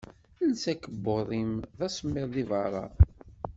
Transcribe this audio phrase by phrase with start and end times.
[0.43, 1.51] Els akebbuḍ-im.
[1.77, 2.85] D asemmiḍ deg berra.